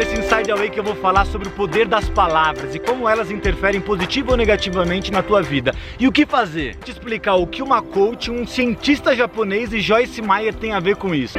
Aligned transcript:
nesse 0.00 0.18
Inside 0.18 0.50
Away 0.50 0.70
que 0.70 0.80
eu 0.80 0.84
vou 0.84 0.94
falar 0.94 1.26
sobre 1.26 1.48
o 1.48 1.50
poder 1.50 1.86
das 1.86 2.08
palavras 2.08 2.74
e 2.74 2.78
como 2.78 3.06
elas 3.06 3.30
interferem 3.30 3.82
positivo 3.82 4.30
ou 4.30 4.36
negativamente 4.36 5.12
na 5.12 5.22
tua 5.22 5.42
vida. 5.42 5.74
E 5.98 6.08
o 6.08 6.12
que 6.12 6.24
fazer? 6.24 6.76
Te 6.76 6.90
explicar 6.90 7.34
o 7.34 7.46
que 7.46 7.62
uma 7.62 7.82
coach, 7.82 8.30
um 8.30 8.46
cientista 8.46 9.14
japonês 9.14 9.74
e 9.74 9.80
Joyce 9.80 10.22
Meyer 10.22 10.54
tem 10.54 10.72
a 10.72 10.80
ver 10.80 10.96
com 10.96 11.14
isso. 11.14 11.38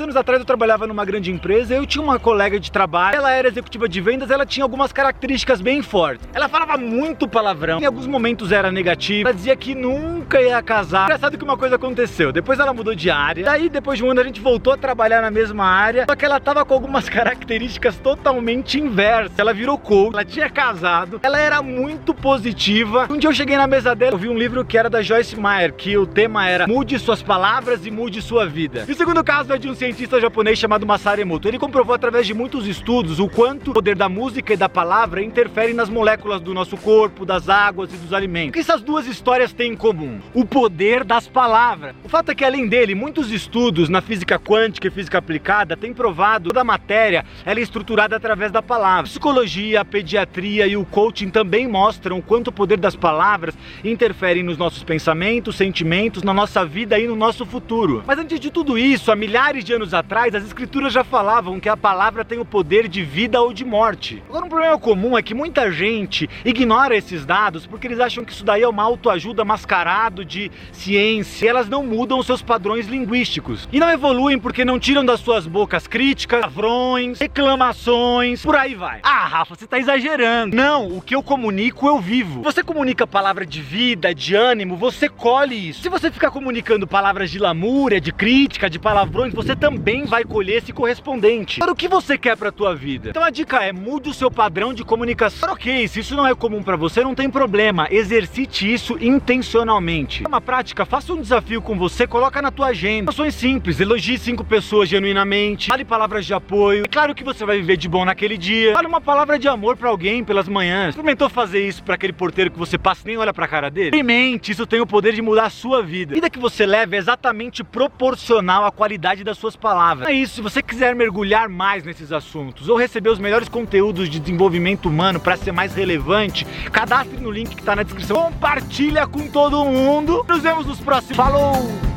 Anos 0.00 0.16
atrás 0.16 0.40
eu 0.40 0.46
trabalhava 0.46 0.86
numa 0.86 1.04
grande 1.04 1.30
empresa, 1.30 1.74
eu 1.74 1.86
tinha 1.86 2.02
uma 2.02 2.18
colega 2.18 2.58
de 2.58 2.70
trabalho, 2.70 3.16
ela 3.16 3.30
era 3.30 3.48
executiva 3.48 3.88
de 3.88 4.00
vendas, 4.00 4.30
ela 4.30 4.46
tinha 4.46 4.64
algumas 4.64 4.92
características 4.92 5.60
bem 5.60 5.82
fortes. 5.82 6.26
Ela 6.34 6.48
falava 6.48 6.76
muito 6.76 7.28
palavrão, 7.28 7.80
em 7.80 7.84
alguns 7.84 8.06
momentos 8.06 8.52
era 8.52 8.70
negativa, 8.70 9.28
ela 9.28 9.36
dizia 9.36 9.56
que 9.56 9.74
nunca 9.74 10.40
ia 10.40 10.62
casar. 10.62 11.04
Engraçado 11.04 11.38
que 11.38 11.44
uma 11.44 11.56
coisa 11.56 11.76
aconteceu, 11.76 12.32
depois 12.32 12.58
ela 12.58 12.72
mudou 12.72 12.94
de 12.94 13.10
área, 13.10 13.44
daí 13.44 13.68
depois 13.68 13.98
de 13.98 14.04
um 14.04 14.10
ano 14.10 14.20
a 14.20 14.24
gente 14.24 14.40
voltou 14.40 14.72
a 14.72 14.76
trabalhar 14.76 15.22
na 15.22 15.30
mesma 15.30 15.64
área, 15.64 16.04
só 16.08 16.14
que 16.14 16.24
ela 16.24 16.38
tava 16.40 16.64
com 16.64 16.74
algumas 16.74 17.08
características 17.10 17.96
totalmente 17.98 18.78
inversas. 18.78 19.38
Ela 19.38 19.52
virou 19.52 19.78
coach, 19.78 20.14
ela 20.14 20.24
tinha 20.24 20.48
casado, 20.50 21.20
ela 21.22 21.38
era 21.38 21.62
muito 21.62 22.14
positiva. 22.14 23.06
Um 23.10 23.18
dia 23.18 23.28
eu 23.30 23.34
cheguei 23.34 23.56
na 23.56 23.66
mesa 23.66 23.94
dela, 23.94 24.14
eu 24.14 24.18
vi 24.18 24.28
um 24.28 24.38
livro 24.38 24.64
que 24.64 24.76
era 24.76 24.90
da 24.90 25.02
Joyce 25.02 25.38
Meyer, 25.38 25.72
que 25.72 25.96
o 25.96 26.06
tema 26.06 26.48
era 26.48 26.66
Mude 26.66 26.98
suas 26.98 27.22
palavras 27.22 27.86
e 27.86 27.90
mude 27.90 28.20
sua 28.20 28.46
vida. 28.46 28.84
E 28.88 28.92
o 28.92 28.94
segundo 28.94 29.22
caso 29.22 29.52
é 29.52 29.58
de 29.58 29.68
um 29.68 29.74
cientista 29.86 30.20
japonês 30.20 30.58
chamado 30.58 30.84
Masaru 30.84 31.20
Emoto. 31.20 31.46
Ele 31.46 31.60
comprovou 31.60 31.94
através 31.94 32.26
de 32.26 32.34
muitos 32.34 32.66
estudos 32.66 33.20
o 33.20 33.28
quanto 33.28 33.70
o 33.70 33.74
poder 33.74 33.94
da 33.94 34.08
música 34.08 34.52
e 34.52 34.56
da 34.56 34.68
palavra 34.68 35.22
interfere 35.22 35.72
nas 35.72 35.88
moléculas 35.88 36.40
do 36.40 36.52
nosso 36.52 36.76
corpo, 36.76 37.24
das 37.24 37.48
águas 37.48 37.94
e 37.94 37.96
dos 37.96 38.12
alimentos. 38.12 38.50
O 38.50 38.52
que 38.54 38.58
essas 38.58 38.82
duas 38.82 39.06
histórias 39.06 39.52
têm 39.52 39.72
em 39.72 39.76
comum? 39.76 40.18
O 40.34 40.44
poder 40.44 41.04
das 41.04 41.28
palavras. 41.28 41.94
O 42.02 42.08
fato 42.08 42.32
é 42.32 42.34
que 42.34 42.44
além 42.44 42.66
dele, 42.66 42.96
muitos 42.96 43.30
estudos 43.30 43.88
na 43.88 44.00
física 44.00 44.40
quântica 44.40 44.88
e 44.88 44.90
física 44.90 45.18
aplicada 45.18 45.76
têm 45.76 45.94
provado 45.94 46.44
que 46.44 46.48
toda 46.48 46.62
a 46.62 46.64
matéria 46.64 47.24
ela 47.44 47.60
é 47.60 47.62
estruturada 47.62 48.16
através 48.16 48.50
da 48.50 48.60
palavra. 48.60 49.04
Psicologia, 49.04 49.84
pediatria 49.84 50.66
e 50.66 50.76
o 50.76 50.84
coaching 50.84 51.28
também 51.28 51.68
mostram 51.68 52.18
o 52.18 52.22
quanto 52.22 52.48
o 52.48 52.52
poder 52.52 52.78
das 52.78 52.96
palavras 52.96 53.56
interfere 53.84 54.42
nos 54.42 54.58
nossos 54.58 54.82
pensamentos, 54.82 55.54
sentimentos, 55.54 56.24
na 56.24 56.34
nossa 56.34 56.64
vida 56.64 56.98
e 56.98 57.06
no 57.06 57.14
nosso 57.14 57.46
futuro. 57.46 58.02
Mas 58.04 58.18
antes 58.18 58.40
de 58.40 58.50
tudo 58.50 58.76
isso, 58.76 59.12
há 59.12 59.16
milhares 59.16 59.64
de 59.64 59.75
anos 59.76 59.94
atrás, 59.94 60.34
as 60.34 60.44
escrituras 60.44 60.92
já 60.92 61.04
falavam 61.04 61.60
que 61.60 61.68
a 61.68 61.76
palavra 61.76 62.24
tem 62.24 62.38
o 62.38 62.44
poder 62.44 62.88
de 62.88 63.02
vida 63.02 63.40
ou 63.40 63.52
de 63.52 63.64
morte. 63.64 64.22
Agora, 64.28 64.44
um 64.44 64.48
problema 64.48 64.78
comum 64.78 65.16
é 65.16 65.22
que 65.22 65.34
muita 65.34 65.70
gente 65.70 66.28
ignora 66.44 66.96
esses 66.96 67.24
dados 67.24 67.66
porque 67.66 67.86
eles 67.86 68.00
acham 68.00 68.24
que 68.24 68.32
isso 68.32 68.44
daí 68.44 68.62
é 68.62 68.68
uma 68.68 68.82
autoajuda 68.82 69.44
mascarado 69.44 70.24
de 70.24 70.50
ciência 70.72 71.46
e 71.46 71.48
elas 71.48 71.68
não 71.68 71.84
mudam 71.84 72.18
os 72.18 72.26
seus 72.26 72.42
padrões 72.42 72.86
linguísticos. 72.86 73.68
E 73.72 73.78
não 73.78 73.90
evoluem 73.90 74.38
porque 74.38 74.64
não 74.64 74.78
tiram 74.78 75.04
das 75.04 75.20
suas 75.20 75.46
bocas 75.46 75.86
críticas, 75.86 76.40
palavrões, 76.40 77.18
reclamações, 77.18 78.42
por 78.42 78.56
aí 78.56 78.74
vai. 78.74 79.00
Ah, 79.02 79.26
Rafa, 79.26 79.54
você 79.54 79.66
tá 79.66 79.78
exagerando. 79.78 80.56
Não, 80.56 80.88
o 80.88 81.00
que 81.00 81.14
eu 81.14 81.22
comunico, 81.22 81.86
eu 81.86 81.98
vivo. 81.98 82.42
Você 82.42 82.62
comunica 82.62 83.06
palavra 83.06 83.44
de 83.44 83.60
vida, 83.60 84.14
de 84.14 84.34
ânimo, 84.34 84.76
você 84.76 85.08
colhe 85.08 85.70
isso. 85.70 85.82
Se 85.82 85.88
você 85.88 86.10
ficar 86.10 86.30
comunicando 86.30 86.86
palavras 86.86 87.30
de 87.30 87.38
lamúria, 87.38 88.00
de 88.00 88.12
crítica, 88.12 88.70
de 88.70 88.78
palavrões, 88.78 89.32
você 89.34 89.55
também 89.60 90.04
vai 90.04 90.24
colher 90.24 90.58
esse 90.58 90.72
correspondente. 90.72 91.60
Para 91.60 91.72
o 91.72 91.76
que 91.76 91.88
você 91.88 92.16
quer 92.18 92.36
para 92.36 92.50
a 92.50 92.52
tua 92.52 92.74
vida? 92.74 93.10
Então 93.10 93.24
a 93.24 93.30
dica 93.30 93.62
é 93.62 93.72
mude 93.72 94.10
o 94.10 94.14
seu 94.14 94.30
padrão 94.30 94.72
de 94.72 94.84
comunicação. 94.84 95.50
Ok, 95.50 95.88
se 95.88 96.00
isso 96.00 96.14
não 96.14 96.26
é 96.26 96.34
comum 96.34 96.62
para 96.62 96.76
você, 96.76 97.02
não 97.02 97.14
tem 97.14 97.30
problema. 97.30 97.88
Exercite 97.90 98.72
isso 98.72 98.96
intencionalmente. 99.00 100.24
É 100.24 100.28
uma 100.28 100.40
prática, 100.40 100.84
faça 100.84 101.12
um 101.12 101.20
desafio 101.20 101.62
com 101.62 101.76
você, 101.76 102.06
coloca 102.06 102.40
na 102.42 102.50
tua 102.50 102.68
agenda. 102.68 103.10
Ações 103.10 103.34
simples, 103.34 103.80
elogie 103.80 104.18
cinco 104.18 104.44
pessoas 104.44 104.88
genuinamente, 104.88 105.68
fale 105.68 105.84
palavras 105.84 106.26
de 106.26 106.34
apoio. 106.34 106.84
É 106.84 106.88
claro 106.88 107.14
que 107.14 107.24
você 107.24 107.44
vai 107.44 107.58
viver 107.58 107.76
de 107.76 107.88
bom 107.88 108.04
naquele 108.04 108.36
dia. 108.36 108.74
Fale 108.74 108.86
uma 108.86 109.00
palavra 109.00 109.38
de 109.38 109.48
amor 109.48 109.76
para 109.76 109.88
alguém 109.88 110.24
pelas 110.24 110.48
manhãs. 110.48 110.90
Experimentou 110.90 111.28
fazer 111.28 111.66
isso 111.66 111.82
para 111.82 111.94
aquele 111.94 112.12
porteiro 112.12 112.50
que 112.50 112.58
você 112.58 112.76
passa 112.78 113.02
e 113.04 113.08
nem 113.08 113.16
olha 113.16 113.32
para 113.32 113.44
a 113.44 113.48
cara 113.48 113.70
dele? 113.70 113.88
Experimente, 113.88 114.52
isso 114.52 114.66
tem 114.66 114.80
o 114.80 114.86
poder 114.86 115.12
de 115.12 115.22
mudar 115.22 115.46
a 115.46 115.50
sua 115.50 115.82
vida. 115.82 116.12
A 116.12 116.16
vida 116.16 116.30
que 116.30 116.38
você 116.38 116.66
leva 116.66 116.94
é 116.94 116.98
exatamente 116.98 117.64
proporcional 117.64 118.64
à 118.64 118.72
qualidade 118.72 119.24
das 119.24 119.38
suas 119.46 119.56
palavras 119.56 119.76
palavra. 119.76 120.10
É 120.10 120.14
isso, 120.14 120.36
se 120.36 120.40
você 120.40 120.62
quiser 120.62 120.94
mergulhar 120.94 121.48
mais 121.48 121.84
nesses 121.84 122.10
assuntos 122.12 122.68
ou 122.68 122.76
receber 122.76 123.10
os 123.10 123.18
melhores 123.18 123.48
conteúdos 123.48 124.08
de 124.08 124.18
desenvolvimento 124.18 124.88
humano 124.88 125.20
para 125.20 125.36
ser 125.36 125.52
mais 125.52 125.74
relevante, 125.74 126.44
cadastre 126.72 127.18
no 127.18 127.30
link 127.30 127.54
que 127.54 127.60
está 127.60 127.76
na 127.76 127.82
descrição. 127.82 128.16
Compartilha 128.16 129.06
com 129.06 129.28
todo 129.28 129.64
mundo. 129.64 130.24
Nos 130.28 130.42
vemos 130.42 130.66
nos 130.66 130.80
próximos. 130.80 131.16
Falou! 131.16 131.95